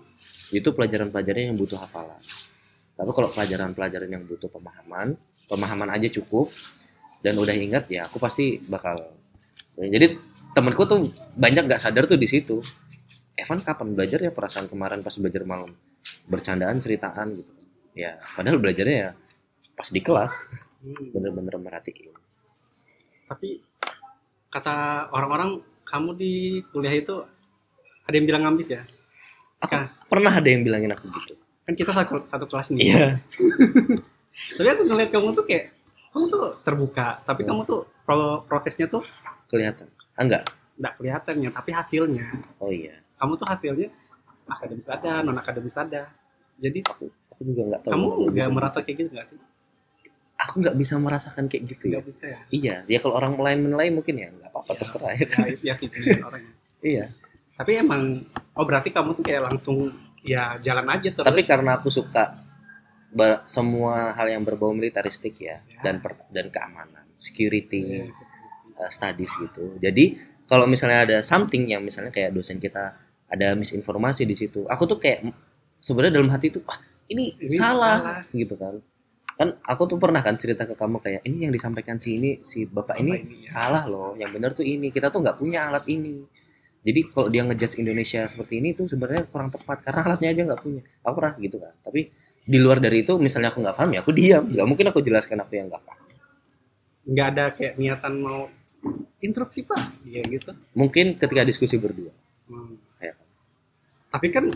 Itu 0.50 0.72
pelajaran-pelajaran 0.72 1.52
yang 1.52 1.56
butuh 1.60 1.78
hafalan. 1.78 2.18
Tapi 2.96 3.10
kalau 3.16 3.28
pelajaran-pelajaran 3.32 4.08
yang 4.08 4.24
butuh 4.24 4.48
pemahaman, 4.48 5.16
pemahaman 5.48 5.88
aja 5.96 6.08
cukup 6.20 6.52
dan 7.20 7.36
udah 7.36 7.52
ingat 7.52 7.84
ya 7.92 8.04
aku 8.08 8.16
pasti 8.20 8.60
bakal. 8.64 9.12
Jadi 9.76 10.16
temanku 10.52 10.84
tuh 10.84 11.08
banyak 11.36 11.64
gak 11.68 11.80
sadar 11.80 12.04
tuh 12.04 12.20
di 12.20 12.28
situ. 12.28 12.60
Evan 13.36 13.64
kapan 13.64 13.96
belajar 13.96 14.20
ya 14.20 14.32
perasaan 14.34 14.68
kemarin 14.68 15.00
pas 15.00 15.16
belajar 15.16 15.48
malam 15.48 15.72
bercandaan 16.28 16.76
ceritaan 16.76 17.40
gitu. 17.40 17.52
Ya 17.96 18.20
padahal 18.36 18.60
belajarnya 18.60 18.96
ya 18.96 19.10
pas 19.72 19.88
di 19.88 20.00
kelas 20.04 20.36
Hmm. 20.80 21.12
bener-bener 21.12 21.60
merhatiin. 21.60 22.16
Tapi 23.28 23.60
kata 24.48 25.08
orang-orang 25.12 25.60
kamu 25.90 26.10
di 26.14 26.32
kuliah 26.70 26.94
itu 26.94 27.14
ada 28.02 28.14
yang 28.14 28.26
bilang 28.26 28.42
ngambis 28.44 28.68
ya? 28.70 28.82
Aku 29.60 29.68
Kah? 29.68 29.86
pernah 30.06 30.32
ada 30.32 30.46
yang 30.46 30.62
bilangin 30.62 30.90
aku 30.90 31.10
gitu. 31.10 31.34
Kan 31.66 31.74
kita 31.74 31.92
satu, 31.92 32.24
satu 32.24 32.44
kelas 32.46 32.70
nih. 32.70 32.80
Iya. 32.86 33.06
Tapi 34.56 34.68
aku 34.68 34.82
ngeliat 34.84 35.10
kamu 35.10 35.28
tuh 35.34 35.44
kayak 35.44 35.74
kamu 36.10 36.24
tuh 36.26 36.42
terbuka, 36.62 37.22
tapi 37.22 37.44
Hmm. 37.44 37.48
kamu 37.54 37.60
tuh 37.64 37.80
pro- 38.02 38.42
prosesnya 38.42 38.86
tuh 38.86 39.04
kelihatan. 39.46 39.86
Ah, 40.14 40.24
enggak. 40.24 40.42
nggak 40.74 40.96
kelihatannya, 40.96 41.50
tapi 41.52 41.70
hasilnya 41.70 42.24
Oh 42.56 42.72
iya. 42.72 42.96
kamu 43.14 43.36
tuh 43.36 43.44
hasilnya 43.44 43.88
akademis 44.48 44.88
ada, 44.88 45.20
non 45.20 45.36
akademis 45.36 45.76
ada. 45.76 46.08
Jadi 46.56 46.80
Aku 46.88 47.12
aku 47.30 47.40
juga 47.44 47.62
nggak 47.68 47.80
tahu. 47.84 47.92
kamu 47.92 48.06
kenapa 48.06 48.16
nggak 48.16 48.32
bisa 48.34 48.48
merasa 48.50 48.78
kayak 48.80 48.96
gitu 48.96 49.10
nggak 49.12 49.26
sih? 49.28 49.38
Aku 50.40 50.58
nggak 50.58 50.72
bisa 50.74 50.96
merasakan 50.96 51.46
kayak 51.46 51.62
gitu 51.68 51.84
ya. 51.92 52.00
Bisa 52.00 52.24
ya? 52.26 52.38
Iya. 52.48 52.76
Ya 52.88 52.98
kalau 52.98 53.14
orang 53.14 53.36
lain 53.36 53.58
menilai 53.68 53.92
mungkin 53.92 54.14
ya 54.16 54.28
nggak 54.30 54.50
apa-apa 54.50 54.72
Ya, 54.72 54.78
terserah 54.80 55.12
ya. 55.12 55.18
Ya, 55.20 55.26
kan? 55.28 55.44
ya 55.60 55.74
orangnya. 56.24 56.52
iya. 56.80 57.04
Tapi 57.60 57.70
emang, 57.76 58.24
oh 58.56 58.64
berarti 58.64 58.88
kamu 58.88 59.12
tuh 59.14 59.24
kayak 59.24 59.52
langsung 59.52 59.92
ya 60.24 60.56
jalan 60.58 60.88
aja 60.88 61.12
terus. 61.12 61.28
Tapi 61.28 61.42
karena 61.44 61.76
aku 61.76 61.92
suka 61.92 62.40
semua 63.44 64.14
hal 64.14 64.30
yang 64.30 64.40
berbau 64.40 64.70
militaristik 64.70 65.34
ya, 65.36 65.60
Ya. 65.66 65.82
dan 65.82 65.98
per- 65.98 66.30
dan 66.30 66.48
keamanan, 66.48 67.04
security, 67.18 68.06
Iya. 68.06 68.06
uh, 68.78 68.88
studies 68.88 69.28
gitu. 69.36 69.76
Jadi 69.76 70.16
kalau 70.46 70.64
misalnya 70.64 71.04
ada 71.04 71.18
something 71.20 71.68
yang 71.68 71.82
misalnya 71.82 72.10
kayak 72.10 72.32
dosen 72.32 72.56
kita 72.56 72.96
ada 73.26 73.52
misinformasi 73.52 74.24
di 74.24 74.34
situ, 74.34 74.64
aku 74.64 74.86
tuh 74.86 74.96
kayak 74.96 75.26
sebenarnya 75.78 76.16
dalam 76.16 76.30
hati 76.30 76.48
tuh, 76.48 76.62
wah 76.64 76.78
ini, 77.06 77.34
Ini 77.36 77.54
salah, 77.54 77.98
salah. 77.98 78.20
gitu 78.30 78.54
kan. 78.54 78.78
Kan 79.40 79.56
aku 79.64 79.88
tuh 79.88 79.96
pernah 79.96 80.20
kan 80.20 80.36
cerita 80.36 80.68
ke 80.68 80.76
kamu 80.76 81.00
kayak 81.00 81.24
ini 81.24 81.48
yang 81.48 81.52
disampaikan 81.56 81.96
si 81.96 82.20
ini 82.20 82.44
si 82.44 82.68
bapak 82.68 83.00
ini 83.00 83.16
Bapak 83.16 83.24
ini, 83.24 83.36
ya. 83.40 83.48
salah 83.48 83.88
loh 83.88 84.12
yang 84.20 84.36
benar 84.36 84.52
tuh 84.52 84.68
ini. 84.68 84.92
Kita 84.92 85.08
tuh 85.08 85.24
nggak 85.24 85.40
punya 85.40 85.72
alat 85.72 85.88
ini. 85.88 86.20
Jadi 86.84 87.00
kalau 87.08 87.32
dia 87.32 87.48
ngejudge 87.48 87.80
Indonesia 87.80 88.28
seperti 88.28 88.60
ini 88.60 88.76
tuh 88.76 88.84
sebenarnya 88.92 89.24
kurang 89.32 89.48
tepat 89.48 89.80
karena 89.80 90.00
alatnya 90.04 90.28
aja 90.28 90.42
nggak 90.44 90.60
punya. 90.60 90.84
Aku 91.00 91.14
pernah 91.16 91.32
gitu 91.40 91.56
kan 91.56 91.72
tapi 91.80 92.12
di 92.44 92.58
luar 92.60 92.84
dari 92.84 93.00
itu 93.00 93.16
misalnya 93.16 93.48
aku 93.48 93.64
nggak 93.64 93.76
paham 93.80 93.90
ya 93.96 94.00
aku 94.04 94.12
diam. 94.12 94.44
Nggak 94.44 94.66
mungkin 94.68 94.86
aku 94.92 95.00
jelaskan 95.00 95.40
apa 95.40 95.52
yang 95.56 95.66
nggak 95.72 95.84
paham. 95.88 96.04
Nggak 97.08 97.26
ada 97.32 97.44
kayak 97.56 97.74
niatan 97.80 98.12
mau 98.20 98.40
interupsi 99.24 99.64
pak? 99.64 100.04
Ya 100.04 100.20
gitu. 100.20 100.52
Mungkin 100.76 101.16
ketika 101.16 101.48
diskusi 101.48 101.80
berdua. 101.80 102.12
Hmm. 102.44 102.76
Ya. 103.00 103.16
tapi 104.12 104.28
kan 104.34 104.52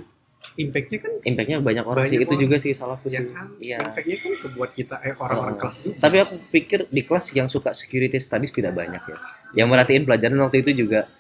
impactnya 0.54 0.98
kan 0.98 1.12
impactnya 1.20 1.56
banyak 1.58 1.82
orang 1.82 2.04
sih. 2.04 2.14
Banyak 2.14 2.22
itu 2.22 2.32
orang. 2.32 2.42
juga 2.42 2.56
sih 2.58 2.72
salahku 2.72 3.06
ya 3.06 3.18
sih 3.18 3.26
kan? 3.28 3.46
Iya. 3.58 3.78
Impactnya 3.82 4.16
kan 4.16 4.32
ke 4.34 4.46
buat 4.52 4.70
kita 4.70 4.96
eh 5.00 5.14
orang-orang 5.14 5.54
Oh. 5.54 5.60
kelas 5.60 5.76
juga. 5.78 5.96
Tapi 5.98 6.16
aku 6.18 6.34
pikir 6.48 6.80
di 6.88 7.02
kelas 7.02 7.26
yang 7.32 7.48
suka 7.48 7.70
security 7.72 8.18
studies 8.18 8.50
tidak 8.50 8.72
banyak 8.72 9.00
ya. 9.00 9.16
Yang 9.54 9.68
merhatiin 9.68 10.02
pelajaran 10.04 10.38
waktu 10.38 10.60
itu 10.60 10.86
juga 10.86 11.10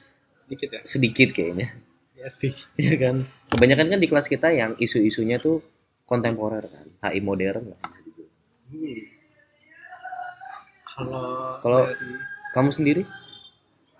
dikit 0.44 0.70
ya? 0.70 0.80
sedikit 0.84 1.28
kayaknya. 1.30 1.72
Ya 2.14 2.28
sih. 2.36 2.52
Ya 2.76 2.94
kan? 2.94 3.24
Kebanyakan 3.48 3.86
kan 3.88 3.98
di 3.98 4.06
kelas 4.06 4.26
kita 4.26 4.48
yang 4.48 4.76
isu-isunya 4.76 5.36
tuh 5.36 5.60
kontemporer 6.04 6.64
kan 6.64 6.86
HI 7.04 7.20
modern 7.20 7.72
lah. 7.72 7.80
Hmm. 8.66 9.02
kalau 10.86 11.58
Kalau- 11.58 11.86
dari 11.88 12.06
kamu 12.52 12.70
sendiri 12.70 13.02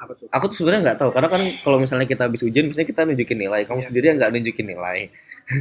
apa 0.05 0.13
tuh? 0.15 0.27
Aku 0.29 0.45
tuh 0.47 0.57
sebenarnya 0.61 0.83
nggak 0.93 0.99
tahu 1.01 1.11
karena 1.11 1.29
kan 1.29 1.43
kalau 1.65 1.79
misalnya 1.81 2.05
kita 2.05 2.29
habis 2.29 2.45
ujian 2.45 2.69
misalnya 2.69 2.89
kita 2.89 3.01
nunjukin 3.05 3.39
nilai. 3.41 3.63
Kamu 3.65 3.81
Iya. 3.81 3.87
sendiri 3.89 4.05
yang 4.13 4.17
nggak 4.21 4.33
nunjukin 4.33 4.67
nilai. 4.69 4.99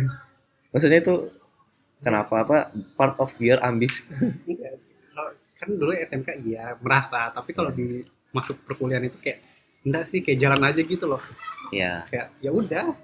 Maksudnya 0.75 1.00
itu 1.00 1.15
kenapa? 2.00 2.33
Apa? 2.43 2.57
Part 2.93 3.15
of 3.17 3.31
your 3.39 3.57
ambis. 3.59 4.03
Kalau 5.13 5.29
kan 5.62 5.69
dulu 5.69 5.91
SMK 5.93 6.29
iya 6.43 6.75
merasa 6.81 7.31
tapi 7.31 7.53
kalau 7.53 7.69
di 7.69 8.01
masuk 8.33 8.57
perkuliahan 8.65 9.05
itu 9.05 9.15
kayak 9.21 9.39
enggak 9.85 10.03
sih 10.09 10.19
kayak 10.19 10.39
jalan 10.41 10.59
aja 10.65 10.81
gitu 10.81 11.05
loh. 11.05 11.21
Ya 11.69 12.03
kayak 12.09 12.33
ya 12.41 12.50
udah. 12.50 12.97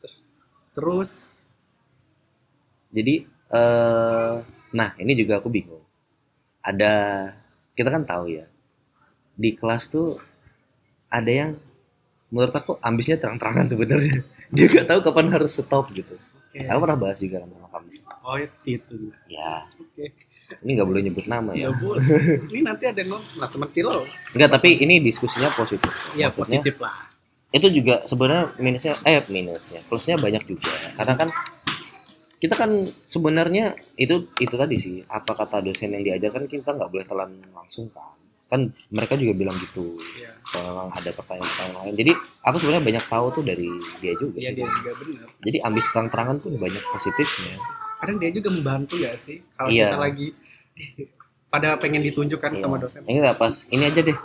Terus 0.00 0.14
terus. 0.72 1.10
Jadi 2.94 3.26
eh 3.26 4.34
nah 4.70 4.90
ini 4.96 5.12
juga 5.12 5.42
aku 5.42 5.50
bingung. 5.50 5.82
Ada 6.62 6.92
kita 7.74 7.90
kan 7.90 8.06
tahu 8.06 8.30
ya 8.30 8.46
di 9.34 9.50
kelas 9.54 9.90
tuh 9.90 10.18
ada 11.10 11.30
yang 11.30 11.50
menurut 12.30 12.54
aku 12.54 12.78
ambisnya 12.82 13.18
terang-terangan 13.18 13.70
sebenarnya. 13.70 14.22
Dia 14.54 14.66
nggak 14.70 14.86
tahu 14.86 15.00
kapan 15.02 15.30
harus 15.34 15.54
stop 15.54 15.90
gitu. 15.94 16.14
Kayak, 16.54 16.70
aku 16.70 16.78
pernah 16.86 16.98
bahas 16.98 17.18
juga 17.18 17.42
sama 17.42 17.66
kamu. 17.70 17.88
Oh 18.24 18.36
itu 18.64 18.96
ya. 19.26 19.66
Oke. 19.78 20.10
Ini 20.62 20.70
nggak 20.78 20.88
boleh 20.88 21.02
nyebut 21.02 21.26
nama 21.26 21.50
ya. 21.56 21.68
Ya 21.68 21.70
boleh 21.74 22.04
ini 22.52 22.60
nanti 22.62 22.84
ada 22.86 22.98
yang 23.00 23.16
ngomong 23.16 23.48
teman 23.48 23.68
kilo 23.74 24.06
Enggak, 24.36 24.50
tapi 24.60 24.78
ini 24.78 25.00
diskusinya 25.02 25.50
positif. 25.50 25.90
ya 26.14 26.30
Maksudnya 26.30 26.60
positif 26.62 26.76
lah. 26.78 27.10
itu 27.54 27.66
juga 27.70 28.02
sebenarnya 28.06 28.44
minusnya 28.58 28.94
eh 29.06 29.22
minusnya. 29.30 29.80
Plusnya 29.86 30.16
banyak 30.18 30.42
juga. 30.46 30.70
Karena 30.94 31.14
kan 31.18 31.28
kita 32.38 32.54
kan 32.54 32.70
sebenarnya 33.08 33.72
itu 33.96 34.28
itu 34.36 34.54
tadi 34.54 34.76
sih 34.76 35.00
apa 35.08 35.32
kata 35.32 35.64
dosen 35.64 35.96
yang 35.96 36.04
diajarkan 36.04 36.44
kita 36.44 36.76
nggak 36.76 36.90
boleh 36.92 37.06
telan 37.08 37.30
langsung 37.56 37.88
kan. 37.90 38.14
Kan 38.44 38.60
mereka 38.88 39.16
juga 39.16 39.32
bilang 39.34 39.56
gitu. 39.56 39.96
ya 40.14 40.30
Kalau 40.44 40.70
memang 40.70 40.88
ada 40.92 41.10
pertanyaan-pertanyaan 41.10 41.74
lain. 41.80 41.94
Jadi 41.96 42.12
aku 42.40 42.56
sebenarnya 42.58 42.84
banyak 42.84 43.04
tahu 43.06 43.26
tuh 43.32 43.42
dari 43.42 43.68
dia 43.98 44.12
juga. 44.14 44.36
ya 44.36 44.50
sih. 44.50 44.54
dia 44.54 44.66
juga 44.68 44.90
benar 44.94 45.26
Jadi 45.40 45.56
ambis 45.60 45.84
terang-terangan 45.88 46.36
pun 46.38 46.52
banyak 46.54 46.84
positifnya. 46.86 47.56
kadang 47.94 48.20
dia 48.20 48.30
juga 48.30 48.48
membantu 48.50 48.94
ya 48.96 49.16
sih 49.24 49.40
kalau 49.50 49.72
Iya. 49.72 49.88
kita 49.88 49.96
lagi 49.98 50.26
pada 51.48 51.68
pengen 51.78 52.02
ditunjukkan 52.02 52.50
Iya. 52.52 52.60
sama 52.60 52.76
dosen 52.76 53.00
Ini 53.02 53.18
nggak 53.18 53.38
pas. 53.38 53.54
Ini 53.66 53.82
aja 53.86 54.00
deh. 54.02 54.18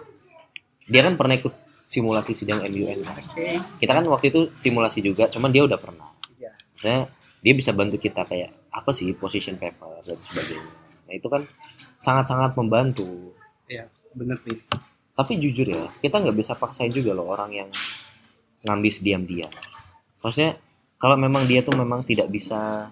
Dia 0.86 1.02
kan 1.02 1.14
pernah 1.16 1.36
ikut 1.36 1.54
simulasi 1.86 2.34
sidang 2.34 2.60
MUN. 2.62 3.00
oke 3.02 3.48
Kita 3.80 3.92
kan 3.94 4.04
waktu 4.06 4.26
itu 4.30 4.52
simulasi 4.56 5.00
juga, 5.00 5.26
cuman 5.26 5.50
dia 5.50 5.64
udah 5.64 5.78
pernah. 5.78 6.12
Iya. 6.36 6.52
Maksudnya 6.76 7.00
dia 7.40 7.54
bisa 7.56 7.72
bantu 7.72 7.96
kita 7.96 8.26
kayak 8.26 8.52
apa 8.70 8.92
sih 8.92 9.10
position 9.14 9.56
paper 9.56 10.04
dan 10.04 10.20
sebagainya. 10.20 10.70
Nah 11.08 11.14
itu 11.16 11.26
kan 11.26 11.42
sangat-sangat 11.96 12.54
membantu. 12.54 13.32
Bener 14.16 14.38
sih 14.46 14.58
Tapi 15.20 15.36
jujur 15.36 15.68
ya, 15.68 15.92
kita 16.00 16.24
nggak 16.24 16.38
bisa 16.40 16.56
paksain 16.56 16.96
juga 16.96 17.12
loh 17.12 17.28
orang 17.28 17.52
yang 17.52 17.70
ngambis 18.64 19.04
diam-diam. 19.04 19.52
Maksudnya 20.24 20.56
kalau 20.96 21.20
memang 21.20 21.44
dia 21.44 21.60
tuh 21.60 21.76
memang 21.76 22.08
tidak 22.08 22.32
bisa 22.32 22.88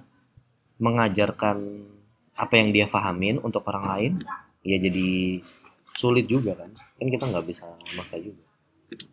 mengajarkan 0.76 1.88
apa 2.36 2.54
yang 2.60 2.76
dia 2.76 2.84
pahamin 2.84 3.40
untuk 3.40 3.64
orang 3.72 3.86
lain, 3.96 4.14
ya 4.60 4.76
jadi 4.76 5.40
sulit 5.96 6.28
juga 6.28 6.60
kan. 6.60 6.68
Kan 7.00 7.08
kita 7.08 7.32
nggak 7.32 7.46
bisa 7.48 7.64
maksa 7.96 8.20
juga. 8.20 8.44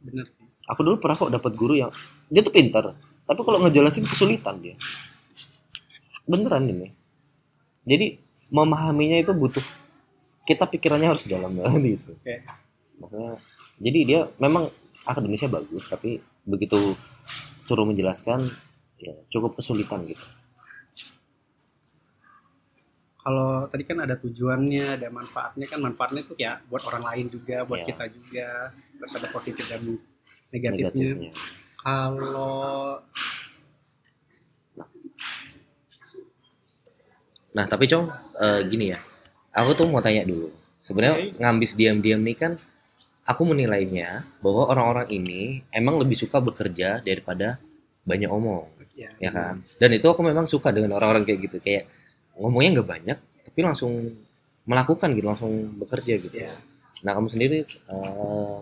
bener 0.03 0.27
sih 0.27 0.47
Aku 0.65 0.81
dulu 0.81 0.97
pernah 0.97 1.15
kok 1.15 1.33
dapat 1.33 1.53
guru 1.53 1.77
yang 1.77 1.93
dia 2.33 2.41
tuh 2.41 2.51
pintar, 2.51 2.97
tapi 3.29 3.41
kalau 3.45 3.61
ngejelasin 3.63 4.09
kesulitan 4.09 4.59
dia. 4.65 4.75
Beneran 6.25 6.65
ini. 6.67 6.89
Jadi 7.85 8.17
memahaminya 8.49 9.21
itu 9.21 9.37
butuh 9.37 9.61
kita 10.45 10.65
pikirannya 10.69 11.09
harus 11.09 11.25
dalam 11.27 11.53
banget 11.59 11.99
gitu. 11.99 12.13
Oke. 12.15 12.37
Makanya 13.01 13.33
jadi 13.81 13.99
dia 14.07 14.21
memang 14.39 14.71
akademisnya 15.05 15.51
bagus, 15.51 15.85
tapi 15.91 16.23
begitu 16.45 16.95
suruh 17.65 17.85
menjelaskan 17.85 18.53
ya 19.01 19.13
cukup 19.33 19.57
kesulitan 19.59 20.05
gitu. 20.07 20.23
kalau 23.25 23.65
tadi 23.73 23.89
kan 23.89 24.05
ada 24.05 24.21
tujuannya, 24.21 25.01
ada 25.01 25.09
manfaatnya 25.09 25.65
kan 25.65 25.81
manfaatnya 25.81 26.29
itu 26.29 26.37
ya 26.37 26.61
buat 26.69 26.85
orang 26.85 27.09
lain 27.09 27.27
juga, 27.33 27.65
buat 27.65 27.81
Iya. 27.81 27.97
kita 27.97 28.05
juga, 28.13 28.49
terus 29.01 29.13
ada 29.17 29.29
positif 29.33 29.65
dan 29.65 29.81
negatifnya. 30.53 30.93
Negatifnya. 31.17 31.33
Kalau 31.81 33.01
Nah, 37.55 37.65
tapi 37.71 37.87
Cong, 37.87 38.11
eh, 38.35 38.61
gini 38.67 38.91
ya. 38.91 38.99
Aku 39.55 39.71
tuh 39.73 39.87
mau 39.87 40.03
tanya 40.03 40.27
dulu. 40.27 40.51
Sebenarnya 40.83 41.15
Oke. 41.17 41.39
ngambis 41.41 41.73
diam-diam 41.79 42.21
nih 42.21 42.37
kan 42.37 42.53
aku 43.25 43.43
menilainya 43.49 44.27
bahwa 44.45 44.69
orang-orang 44.69 45.09
ini 45.09 45.65
emang 45.73 45.97
lebih 45.97 46.19
suka 46.19 46.43
bekerja 46.45 47.01
daripada 47.01 47.57
banyak 48.05 48.29
omong, 48.29 48.69
ya, 48.93 49.09
ya 49.17 49.31
kan? 49.33 49.65
Dan 49.81 49.97
itu 49.97 50.05
aku 50.05 50.21
memang 50.21 50.45
suka 50.45 50.69
dengan 50.69 50.93
orang-orang 50.93 51.25
kayak 51.25 51.41
gitu, 51.49 51.57
kayak 51.57 51.89
ngomongnya 52.37 52.81
nggak 52.81 52.89
banyak, 52.91 53.19
tapi 53.49 53.59
langsung 53.65 54.13
melakukan 54.69 55.09
gitu, 55.17 55.25
langsung 55.25 55.53
bekerja 55.81 56.13
gitu. 56.21 56.37
Iya. 56.37 56.53
Nah, 57.01 57.17
kamu 57.17 57.29
sendiri 57.33 57.65
eh, 57.65 58.59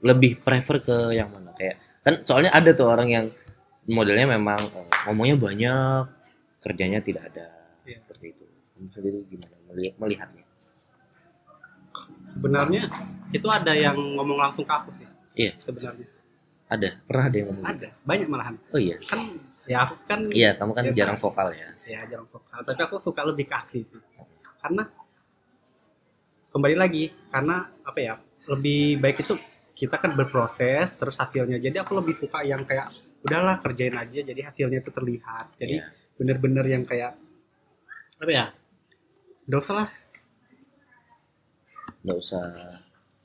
lebih 0.00 0.40
prefer 0.40 0.80
ke 0.80 0.96
yang 1.12 1.28
mana? 1.28 1.52
Kayak 1.60 1.76
kan 2.00 2.14
soalnya 2.24 2.56
ada 2.56 2.72
tuh 2.72 2.88
orang 2.88 3.08
yang 3.12 3.26
modelnya 3.84 4.32
memang 4.32 4.60
eh, 4.64 4.88
ngomongnya 5.04 5.36
banyak, 5.36 6.02
kerjanya 6.64 7.04
tidak 7.04 7.28
ada 7.36 7.52
Iya. 7.84 8.00
seperti 8.00 8.32
itu. 8.32 8.44
Kamu 8.48 8.88
sendiri 8.96 9.18
gimana 9.28 9.55
melihatnya? 9.96 10.44
sebenarnya 12.36 12.82
itu 13.32 13.48
ada 13.48 13.72
yang 13.72 13.96
ngomong 13.96 14.36
langsung 14.36 14.64
ke 14.68 14.72
aku 14.72 14.90
sih. 14.92 15.08
Iya. 15.36 15.56
Sebenarnya 15.56 16.04
Ada, 16.66 16.98
pernah 17.06 17.24
ada 17.30 17.36
yang 17.38 17.48
ngomong 17.48 17.64
ada, 17.64 17.88
banyak 18.02 18.26
malahan. 18.28 18.54
Oh 18.74 18.80
iya, 18.80 18.96
Kan 19.06 19.20
ya 19.66 19.86
aku 19.86 19.94
kan 20.04 20.20
iya 20.30 20.50
kamu 20.54 20.72
kan 20.74 20.84
Iya, 20.84 20.92
jarang 20.94 21.18
vokal 21.18 21.48
ya. 21.54 21.68
ya 21.86 22.00
jarang 22.06 22.28
vokal, 22.28 22.58
tapi 22.62 22.80
aku 22.82 22.96
suka 23.02 23.22
lebih 23.24 23.46
ke 23.46 23.54
aksi 23.54 23.80
sih. 23.86 24.00
Karena 24.60 24.82
kembali 26.50 26.76
lagi 26.76 27.04
karena 27.30 27.70
apa 27.82 27.98
ya 27.98 28.14
lebih 28.50 28.98
baik 28.98 29.22
itu 29.22 29.34
kita 29.76 30.00
kan 30.00 30.16
berproses 30.16 30.96
terus 30.96 31.20
hasilnya 31.20 31.60
jadi 31.60 31.84
aku 31.84 31.92
lebih 32.00 32.16
suka 32.16 32.40
yang 32.40 32.64
kayak 32.64 32.88
udahlah 33.20 33.60
kerjain 33.60 33.92
aja 33.92 34.24
jadi 34.24 34.40
hasilnya 34.48 34.80
itu 34.80 34.88
terlihat 34.90 35.52
jadi 35.60 35.84
Iya. 35.84 35.86
bener-bener 36.16 36.64
yang 36.64 36.82
kayak 36.82 37.12
apa 38.16 38.30
ya 38.32 38.44
nggak 39.46 39.60
usah 39.62 39.74
lah 39.74 39.88
nggak 42.06 42.18
usah 42.18 42.44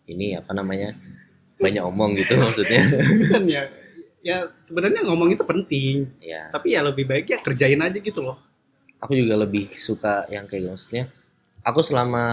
ini 0.09 0.37
apa 0.37 0.51
namanya 0.57 0.93
banyak 1.61 1.83
omong 1.85 2.17
gitu 2.17 2.33
maksudnya. 2.41 2.81
kan 3.37 3.43
ya 3.45 3.69
ya 4.21 4.49
sebenarnya 4.65 5.01
ngomong 5.05 5.33
itu 5.33 5.45
penting 5.45 6.09
ya, 6.21 6.49
tapi 6.49 6.73
ya 6.77 6.81
lebih 6.85 7.05
baik 7.09 7.25
ya 7.29 7.37
kerjain 7.41 7.81
aja 7.81 7.97
gitu 7.97 8.21
loh 8.21 8.37
aku 9.01 9.17
juga 9.17 9.33
lebih 9.41 9.73
suka 9.81 10.29
yang 10.29 10.45
kayak 10.45 10.61
gitu. 10.61 10.69
maksudnya. 10.73 11.03
Aku 11.61 11.81
selama 11.81 12.25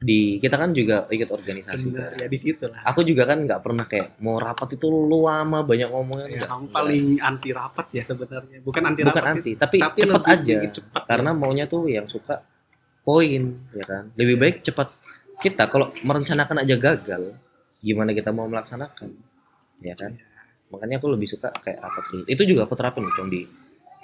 di 0.00 0.40
kita 0.40 0.56
kan 0.56 0.72
juga 0.72 1.04
ikut 1.12 1.28
organisasi. 1.28 1.92
bener 1.92 2.16
kan. 2.16 2.22
ya 2.24 2.26
di 2.32 2.38
situ 2.40 2.64
lah 2.72 2.80
Aku 2.88 3.04
juga 3.04 3.28
kan 3.28 3.44
nggak 3.44 3.60
pernah 3.60 3.84
kayak 3.84 4.16
mau 4.24 4.40
rapat 4.40 4.80
itu 4.80 4.88
lu 4.88 5.28
lama 5.28 5.60
banyak 5.60 5.92
ngomongnya 5.92 6.26
ya, 6.26 6.32
enggak. 6.40 6.48
kamu 6.48 6.66
paling 6.72 7.06
anti 7.20 7.50
rapat 7.52 7.86
ya 7.92 8.02
sebenarnya 8.08 8.58
bukan 8.64 8.82
anti 8.88 9.02
bukan 9.04 9.12
rapat 9.12 9.32
anti, 9.36 9.52
tapi, 9.60 9.76
tapi 9.76 9.98
cepet 10.00 10.24
aja. 10.24 10.56
cepat 10.72 11.02
Karena 11.04 11.30
maunya 11.36 11.68
tuh 11.68 11.84
yang 11.92 12.08
suka 12.08 12.40
poin, 13.02 13.42
ya 13.74 13.84
kan. 13.84 14.12
Lebih 14.16 14.36
baik 14.36 14.56
cepat. 14.66 14.92
Kita 15.40 15.72
kalau 15.72 15.92
merencanakan 16.04 16.62
aja 16.64 16.76
gagal, 16.76 17.32
gimana 17.80 18.12
kita 18.12 18.28
mau 18.28 18.44
melaksanakan, 18.44 19.08
ya 19.80 19.96
kan? 19.96 20.16
Makanya 20.68 21.00
aku 21.00 21.08
lebih 21.16 21.26
suka 21.26 21.48
kayak 21.64 21.80
rapat 21.80 22.02
sendiri. 22.12 22.26
Itu 22.28 22.42
juga 22.44 22.68
aku 22.68 22.76
terapin 22.76 23.08
Cong, 23.08 23.32
di 23.32 23.48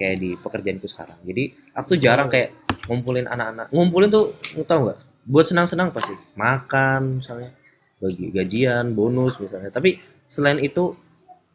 kayak 0.00 0.17
di 0.17 0.33
pekerjaanku 0.33 0.88
sekarang. 0.88 1.21
Jadi 1.29 1.53
aku 1.76 1.97
tuh 1.97 2.00
jarang 2.00 2.33
kayak 2.33 2.67
ngumpulin 2.87 3.26
anak-anak 3.26 3.67
ngumpulin 3.75 4.09
tuh 4.11 4.37
tau 4.65 4.87
nggak 4.87 4.99
buat 5.26 5.47
senang-senang 5.47 5.91
pasti 5.91 6.15
makan 6.38 7.19
misalnya 7.23 7.50
bagi 7.99 8.31
gajian 8.31 8.95
bonus 8.95 9.41
misalnya 9.43 9.73
tapi 9.75 9.99
selain 10.31 10.62
itu 10.62 10.95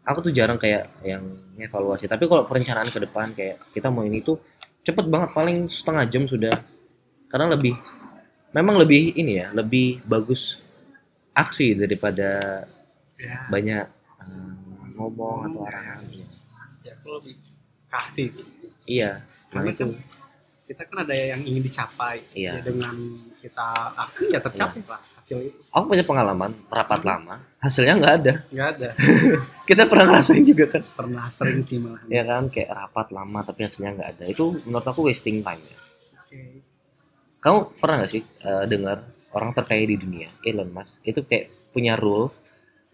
aku 0.04 0.20
tuh 0.28 0.34
jarang 0.36 0.60
kayak 0.60 0.92
yang 1.06 1.24
evaluasi 1.56 2.10
tapi 2.10 2.28
kalau 2.28 2.44
perencanaan 2.44 2.90
ke 2.90 3.00
depan 3.00 3.32
kayak 3.32 3.64
kita 3.72 3.88
mau 3.88 4.04
ini 4.04 4.20
tuh 4.20 4.42
cepet 4.84 5.06
banget 5.08 5.30
paling 5.32 5.58
setengah 5.72 6.04
jam 6.10 6.24
sudah 6.28 6.56
karena 7.32 7.56
lebih 7.56 7.74
memang 8.52 8.76
lebih 8.78 9.16
ini 9.16 9.40
ya 9.40 9.48
lebih 9.56 10.04
bagus 10.04 10.60
aksi 11.32 11.80
daripada 11.80 12.64
ya, 13.16 13.48
banyak 13.48 13.86
eh, 14.20 14.52
ngomong 15.00 15.48
atau 15.48 15.64
arahan. 15.66 16.04
Ya 16.84 16.94
aku 17.00 17.08
lebih 17.18 17.36
kasih 17.92 18.30
iya 18.88 19.24
nah 19.52 19.64
karena 19.64 19.72
itu. 19.76 19.84
kan 19.84 19.90
kita 20.72 20.88
kan 20.88 20.98
ada 21.04 21.12
yang 21.12 21.44
ingin 21.44 21.68
dicapai. 21.68 22.24
Iya. 22.32 22.56
Ya, 22.56 22.64
dengan 22.64 22.96
kita 23.44 23.92
aksi 23.92 24.32
ya 24.32 24.40
tercapai 24.40 24.80
lah 24.88 25.04
hasil 25.20 25.38
itu. 25.52 25.60
Aku 25.68 25.84
punya 25.84 26.04
pengalaman 26.08 26.52
rapat 26.72 27.04
lama 27.04 27.44
hasilnya 27.60 28.00
nggak 28.00 28.16
ada. 28.24 28.34
Nggak 28.48 28.70
ada. 28.78 28.90
Kita 29.70 29.84
pernah 29.88 30.06
ngerasain 30.12 30.44
juga 30.48 30.66
kan. 30.72 30.84
Pernah 30.96 31.28
sering 31.36 31.64
sih 31.68 31.78
malah 31.80 32.02
ya 32.08 32.24
kan 32.24 32.48
kayak 32.48 32.70
rapat 32.72 33.08
lama 33.12 33.40
tapi 33.44 33.60
hasilnya 33.68 33.92
nggak 34.00 34.10
ada. 34.16 34.24
Itu 34.32 34.64
menurut 34.64 34.88
aku 34.88 35.12
wasting 35.12 35.44
time 35.44 35.60
ya. 35.60 35.78
Kamu 37.42 37.58
pernah 37.82 37.96
nggak 38.02 38.12
sih 38.14 38.24
eh, 38.24 38.66
dengar 38.70 38.98
orang 39.34 39.52
terkaya 39.58 39.84
di 39.84 39.98
dunia 39.98 40.30
Elon 40.46 40.70
Musk 40.70 41.02
itu 41.04 41.26
kayak 41.26 41.74
punya 41.74 41.98
rule 41.98 42.30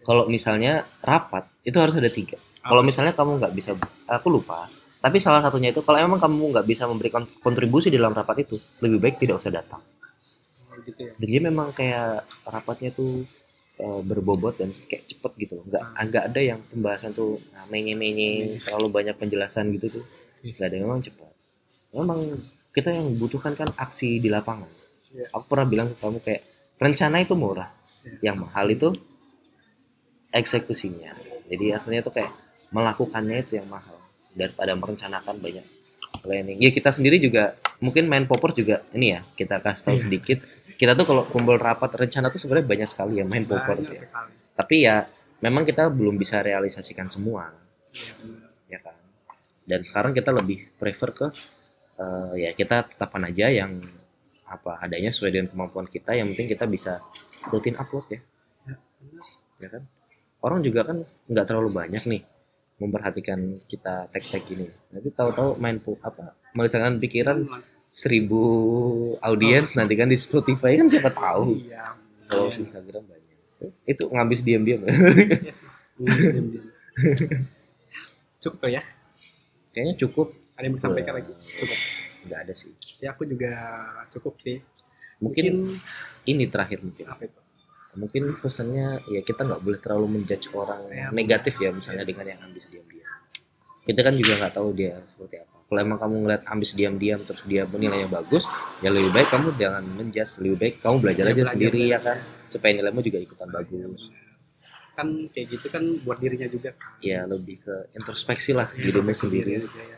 kalau 0.06 0.24
misalnya 0.30 0.86
rapat 1.04 1.44
itu 1.66 1.76
harus 1.76 1.98
ada 2.00 2.08
tiga. 2.08 2.38
Kalau 2.64 2.80
misalnya 2.84 3.12
kamu 3.12 3.40
nggak 3.40 3.54
bisa 3.54 3.70
aku 4.08 4.28
lupa 4.32 4.68
tapi 4.98 5.22
salah 5.22 5.38
satunya 5.38 5.70
itu 5.70 5.80
kalau 5.86 5.98
emang 6.02 6.18
kamu 6.18 6.50
nggak 6.50 6.66
bisa 6.66 6.84
memberikan 6.90 7.22
kontribusi 7.38 7.86
dalam 7.86 8.10
rapat 8.10 8.42
itu 8.48 8.58
lebih 8.82 8.98
baik 8.98 9.16
tidak 9.22 9.38
usah 9.38 9.54
datang. 9.54 9.78
Oh, 10.68 10.76
gitu 10.82 11.00
ya. 11.06 11.12
Dan 11.14 11.28
dia 11.30 11.40
memang 11.44 11.70
kayak 11.70 12.26
rapatnya 12.42 12.90
tuh 12.90 13.22
eh, 13.78 14.00
berbobot 14.02 14.58
dan 14.58 14.74
kayak 14.90 15.06
cepet 15.06 15.32
gitu 15.38 15.52
loh. 15.62 15.64
Nggak 15.70 15.82
Hmm. 15.86 16.02
nggak 16.10 16.24
ada 16.34 16.40
yang 16.42 16.60
pembahasan 16.66 17.12
tuh 17.14 17.38
nah, 17.54 17.62
menye-menye 17.70 18.58
terlalu 18.64 18.88
banyak 18.90 19.14
penjelasan 19.14 19.70
gitu 19.78 20.00
tuh. 20.00 20.04
Nggak 20.42 20.66
ada 20.66 20.76
memang 20.82 21.00
cepat 21.04 21.30
memang 21.88 22.20
kita 22.78 22.94
yang 22.94 23.10
butuhkan 23.18 23.58
kan 23.58 23.68
aksi 23.74 24.22
di 24.22 24.30
lapangan. 24.30 24.70
Iya. 25.08 25.24
aku 25.32 25.44
pernah 25.48 25.66
bilang 25.66 25.88
ke 25.90 25.96
kamu 26.04 26.20
kayak 26.20 26.42
rencana 26.78 27.16
itu 27.24 27.34
murah. 27.34 27.70
Iya. 28.06 28.30
yang 28.30 28.36
mahal 28.40 28.70
itu 28.70 28.94
eksekusinya. 30.30 31.12
Jadi 31.48 31.74
akhirnya 31.74 32.00
tuh 32.04 32.12
kayak 32.14 32.30
melakukannya 32.70 33.42
itu 33.42 33.58
yang 33.58 33.68
mahal. 33.68 33.96
Daripada 34.36 34.76
merencanakan 34.78 35.34
banyak 35.42 35.66
planning. 36.22 36.58
Ya 36.62 36.70
kita 36.70 36.94
sendiri 36.94 37.18
juga 37.18 37.56
mungkin 37.82 38.06
main 38.06 38.28
popper 38.28 38.54
juga 38.54 38.84
ini 38.94 39.16
ya 39.18 39.20
kita 39.34 39.58
kasih 39.58 39.82
tahu 39.84 39.96
Iya. 39.98 40.04
sedikit. 40.06 40.38
Kita 40.78 40.94
tuh 40.94 41.06
kalau 41.10 41.26
kumpul 41.26 41.58
rapat 41.58 41.90
rencana 41.98 42.30
tuh 42.30 42.38
sebenarnya 42.38 42.66
banyak 42.70 42.88
sekali 42.88 43.18
ya 43.18 43.24
main 43.26 43.42
popper 43.42 43.82
Banyak 43.82 43.98
ya 43.98 44.06
tapi 44.54 44.86
ya 44.86 45.06
memang 45.42 45.62
kita 45.66 45.86
belum 45.90 46.18
bisa 46.18 46.42
realisasikan 46.42 47.10
semua. 47.10 47.50
Iya, 47.94 48.14
ya 48.66 48.78
kan? 48.82 48.94
Dan 49.66 49.82
sekarang 49.86 50.10
kita 50.14 50.30
lebih 50.34 50.70
prefer 50.78 51.10
ke 51.14 51.26
eh, 51.98 52.32
ya 52.38 52.50
kita 52.52 52.86
tetapkan 52.86 53.22
aja 53.24 53.46
yang 53.50 53.82
apa 54.46 54.80
adanya 54.80 55.12
sesuai 55.12 55.30
dengan 55.30 55.48
kemampuan 55.50 55.86
kita 55.86 56.16
yang 56.16 56.32
penting 56.32 56.48
kita 56.48 56.64
bisa 56.64 56.92
rutin 57.48 57.76
upload 57.76 58.06
ya 58.08 58.20
Ya, 58.64 58.76
ya 59.58 59.68
kan 59.70 59.82
orang 60.40 60.60
juga 60.60 60.82
kan 60.82 61.00
nggak 61.26 61.46
terlalu 61.46 61.70
banyak 61.70 62.02
nih 62.04 62.22
memperhatikan 62.78 63.38
kita 63.64 64.06
tag-tag 64.08 64.44
ini 64.50 64.66
nanti 64.90 65.08
tahu-tahu 65.10 65.56
main 65.56 65.78
apa 65.98 66.34
melisankan 66.52 66.98
pikiran 66.98 67.48
seribu 67.90 68.42
audiens 69.18 69.74
nanti 69.74 69.94
kan 69.94 70.06
di 70.06 70.14
Spotify 70.14 70.76
kan 70.76 70.86
siapa 70.86 71.10
tahu 71.10 71.58
Iya. 71.58 71.96
kalau 72.28 72.46
Iya. 72.48 72.60
Instagram 72.62 73.02
banyak 73.06 73.36
itu 73.84 74.02
ngabis 74.06 74.40
diam-diam 74.42 74.80
Diam-diam. 75.98 76.64
Cukup 78.42 78.70
ya. 78.70 78.82
kayaknya 79.70 79.94
cukup 79.98 80.34
Ada 80.58 80.64
yang 80.64 80.72
mau 80.72 80.78
disampaikan 80.78 81.14
lagi? 81.14 81.32
Cukup. 81.54 81.78
nggak 82.18 82.40
ada 82.40 82.52
sih 82.52 82.74
Ya 82.98 83.14
aku 83.14 83.22
juga 83.24 83.50
cukup 84.10 84.34
sih. 84.38 84.58
mungkin 85.18 85.78
ini 86.24 86.44
terakhir 86.46 86.78
mungkin 86.80 87.06
apa 87.06 87.24
itu? 87.24 87.40
mungkin 87.94 88.22
pesannya 88.36 88.86
ya 89.06 89.20
kita 89.20 89.42
nggak 89.42 89.58
boleh 89.60 89.78
terlalu 89.78 90.06
menjudge 90.12 90.50
orang 90.52 90.82
Ya, 90.88 91.08
negatif 91.10 91.56
ya 91.56 91.70
misalnya 91.70 92.02
dengan 92.02 92.26
yang 92.28 92.40
ambis 92.40 92.66
diam-diam 92.66 93.06
kita 93.82 94.00
kan 94.00 94.14
juga 94.14 94.32
nggak 94.36 94.52
tahu 94.52 94.68
dia 94.72 94.98
seperti 95.04 95.36
apa 95.38 95.56
kalau 95.64 95.80
emang 95.80 95.98
kamu 95.98 96.14
ngeliat 96.20 96.42
ambis 96.44 96.70
diam-diam 96.72 97.20
terus 97.20 97.42
dia 97.44 97.62
nilainya 97.64 98.06
bagus 98.08 98.44
ya 98.78 98.90
lebih 98.90 99.10
baik 99.10 99.28
kamu 99.28 99.46
jangan 99.56 99.82
menjudge 99.88 100.32
lebih 100.38 100.58
baik 100.58 100.74
kamu 100.78 100.96
belajar 101.00 101.22
Ya, 101.22 101.26
aja 101.26 101.34
belajar, 101.36 101.52
sendiri 101.54 101.80
ya 101.84 101.98
kan 101.98 102.16
supaya 102.46 102.72
nilaimu 102.72 103.00
juga 103.00 103.18
ikutan 103.20 103.48
bagus 103.48 104.02
Kan 104.92 105.08
kayak 105.28 105.46
gitu 105.48 105.66
kan 105.68 105.82
buat 106.02 106.18
dirinya 106.18 106.46
juga. 106.46 106.74
ya 107.00 107.22
lebih 107.24 107.58
ke 107.60 107.74
introspeksi 107.92 108.50
lah 108.52 108.66
dirimu 108.72 109.10
sendiri 109.12 109.62
juga 109.62 109.78
ya. 109.80 109.86
ya 109.86 109.86
kan 109.88 109.97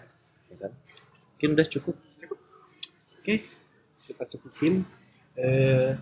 mungkin 1.40 1.56
udah 1.56 1.68
cukup 1.72 1.96
Oke, 3.16 3.44
kita 4.04 4.24
cukupin. 4.28 4.84
Eh, 5.32 5.96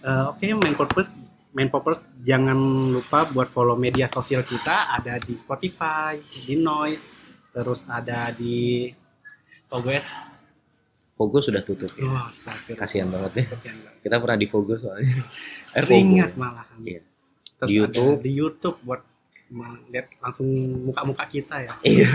eh, 0.00 0.24
Oke, 0.26 0.50
main 0.54 0.74
purpose, 0.74 1.14
main 1.50 1.66
purpose 1.66 2.02
jangan 2.18 2.58
lupa 2.90 3.30
buat 3.30 3.46
follow 3.46 3.78
media 3.78 4.06
sosial 4.06 4.42
kita 4.42 4.90
ada 4.90 5.18
di 5.18 5.34
Spotify, 5.34 6.18
di 6.18 6.58
Noise, 6.58 7.06
terus 7.50 7.86
ada 7.86 8.30
di 8.30 8.90
OBS. 9.70 10.06
Pogo 11.14 11.38
sudah 11.38 11.62
tutup 11.62 11.94
ya 11.94 12.26
astagfirullah. 12.26 12.78
kasihan 12.82 13.06
banget 13.06 13.32
ya 13.36 13.44
Kasihan 13.54 13.78
banget. 13.78 14.00
kita 14.02 14.16
pernah 14.18 14.38
di 14.38 14.46
Pogo 14.50 14.74
soalnya 14.74 15.14
eh 15.78 15.82
Pogo 15.86 16.26
malahan. 16.34 16.78
Iya. 16.82 17.00
Terus 17.54 17.68
Di 17.70 17.74
ada 17.74 17.78
YouTube. 17.86 18.18
di 18.18 18.30
YouTube 18.34 18.76
buat 18.82 19.00
lihat 19.94 20.06
langsung 20.18 20.48
muka-muka 20.82 21.22
kita 21.30 21.62
ya. 21.62 21.72
iya 21.86 22.10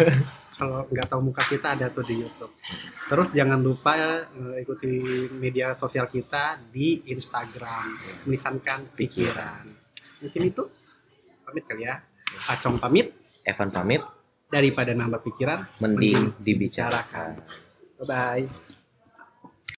kalau 0.58 0.90
nggak 0.90 1.08
tahu 1.08 1.22
muka 1.32 1.46
kita 1.46 1.78
ada 1.78 1.88
tuh 1.94 2.04
di 2.04 2.26
YouTube. 2.26 2.54
Terus 3.08 3.30
jangan 3.32 3.62
lupa 3.62 3.94
eh, 4.26 4.66
ikuti 4.66 4.90
media 5.38 5.78
sosial 5.78 6.10
kita 6.10 6.58
di 6.74 7.06
Instagram, 7.14 7.86
tulisankan 8.26 8.92
pikiran. 8.98 9.64
Mungkin 10.26 10.42
itu 10.44 10.66
pamit 11.46 11.64
kali 11.70 11.86
ya. 11.86 12.02
Acong 12.52 12.82
pamit 12.82 13.14
Evan 13.48 13.72
pamit 13.72 14.04
daripada 14.52 14.92
nambah 14.92 15.24
pikiran, 15.24 15.80
mending 15.80 16.36
dibicarakan 16.44 17.40
bye 17.98 18.06
bye. 18.06 18.67